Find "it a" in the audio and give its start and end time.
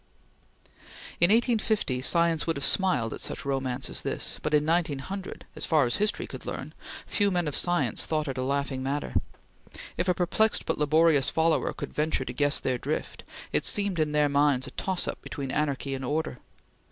8.27-8.41